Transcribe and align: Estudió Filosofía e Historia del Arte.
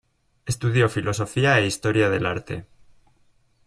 Estudió 0.47 0.89
Filosofía 0.89 1.59
e 1.59 1.67
Historia 1.67 2.09
del 2.09 2.25
Arte. 2.25 2.65